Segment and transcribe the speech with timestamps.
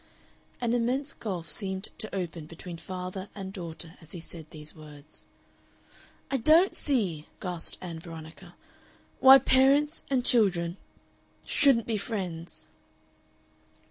[0.59, 5.27] An immense gulf seemed to open between father and daughter as he said these words.
[6.31, 8.55] "I don't see," gasped Ann Veronica,
[9.19, 10.77] "why parents and children...
[11.45, 12.67] shouldn't be friends."